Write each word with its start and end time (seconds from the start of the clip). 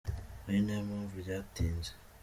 ari 0.47 0.59
nayo 0.63 0.81
mpamvu 0.89 1.15
ryatinze 1.23 1.91